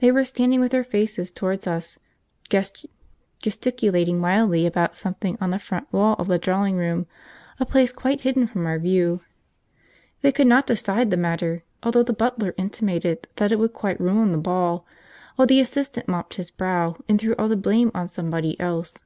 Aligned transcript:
They 0.00 0.10
were 0.10 0.24
standing 0.24 0.58
with 0.58 0.72
their 0.72 0.82
faces 0.82 1.30
towards 1.30 1.68
us, 1.68 1.96
gesticulating 3.38 4.20
wildly 4.20 4.66
about 4.66 4.96
something 4.96 5.38
on 5.40 5.50
the 5.50 5.60
front 5.60 5.86
wall 5.92 6.16
of 6.18 6.26
the 6.26 6.40
drawing 6.40 6.74
room; 6.74 7.06
a 7.60 7.64
place 7.64 7.92
quite 7.92 8.22
hidden 8.22 8.48
from 8.48 8.66
our 8.66 8.80
view. 8.80 9.20
They 10.22 10.32
could 10.32 10.48
not 10.48 10.66
decide 10.66 11.12
the 11.12 11.16
matter, 11.16 11.62
although 11.84 12.02
the 12.02 12.12
butler 12.12 12.52
intimated 12.56 13.28
that 13.36 13.52
it 13.52 13.60
would 13.60 13.72
quite 13.74 14.00
ruin 14.00 14.32
the 14.32 14.38
ball, 14.38 14.84
while 15.36 15.46
the 15.46 15.60
assistant 15.60 16.08
mopped 16.08 16.34
his 16.34 16.50
brow 16.50 16.96
and 17.08 17.20
threw 17.20 17.34
all 17.36 17.46
the 17.46 17.56
blame 17.56 17.92
on 17.94 18.08
somebody 18.08 18.58
else. 18.58 18.96